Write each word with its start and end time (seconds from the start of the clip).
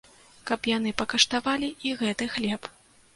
Каб 0.51 0.69
яны 0.69 0.93
пакаштавалі 1.01 1.69
і 1.91 1.91
гэты 1.99 2.29
хлеб. 2.37 2.67